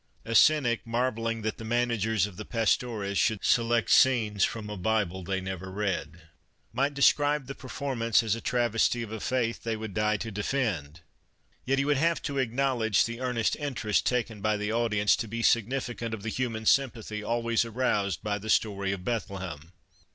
[0.25, 5.23] A cynic, marveling that the managers of the Pastores should select scenes from a Bible
[5.23, 6.23] they never read,
[6.73, 11.01] might describe the performance as a travesty of a faith they would die to defend,
[11.65, 15.27] yet he would have to acknowledge the earnest interest taken by the audi ence to
[15.27, 19.71] be significant of the human sympathy always aroused by the story of Bethlehem.